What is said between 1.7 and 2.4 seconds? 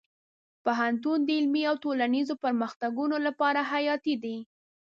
ټولنیزو